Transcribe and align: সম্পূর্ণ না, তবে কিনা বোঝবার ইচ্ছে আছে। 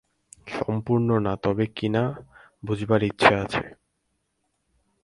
সম্পূর্ণ 0.47 1.09
না, 1.19 1.33
তবে 1.43 1.65
কিনা 1.75 2.03
বোঝবার 2.63 3.01
ইচ্ছে 3.03 3.33
আছে। 3.35 3.63